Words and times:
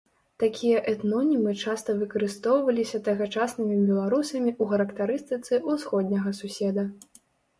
Такія 0.41 0.77
этнонімы 0.91 1.51
часта 1.63 1.93
выкарыстоўваліся 1.99 3.01
тагачаснымі 3.09 3.77
беларусамі 3.91 4.51
ў 4.53 4.63
характарыстыцы 4.71 5.53
ўсходняга 5.75 6.29
суседа. 6.39 6.83